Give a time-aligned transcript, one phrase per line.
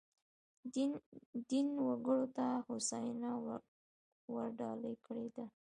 [1.49, 3.31] دین وګړو ته هوساینه
[4.33, 5.45] ورډالۍ کړې ده.